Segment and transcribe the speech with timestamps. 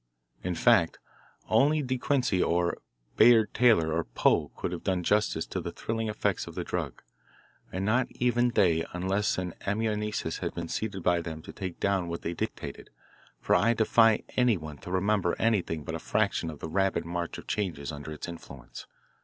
[0.41, 0.97] In fact,
[1.47, 2.79] only De Quincey or
[3.17, 7.03] Bayard Taylor or Poe could have done justice to the thrilling effects of the drug,
[7.71, 12.07] and not even they unless an amanuensis had been seated by them to take down
[12.07, 12.89] what they dictated,
[13.39, 17.45] for I defy anyone to remember anything but a fraction of the rapid march of
[17.45, 18.87] changes under its influence.